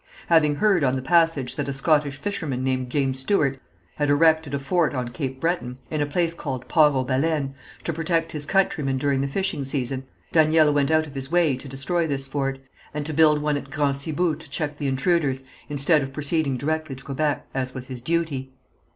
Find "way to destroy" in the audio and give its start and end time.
11.31-12.07